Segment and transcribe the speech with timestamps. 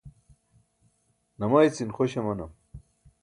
[1.39, 2.51] namaycin xoś amanam